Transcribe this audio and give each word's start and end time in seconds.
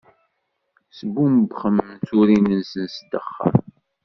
Sbumbxen 0.99 1.77
turin-nsen 2.07 2.85
s 2.95 2.95
ddexxan. 3.03 3.55